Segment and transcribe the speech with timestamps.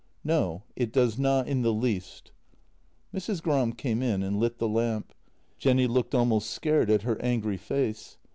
[0.23, 2.31] "No; it does not in the least."
[3.13, 3.39] Mrs.
[3.39, 5.13] Gram came in and lit the lamp.
[5.59, 8.17] Jenny looked almost scared at her angry face.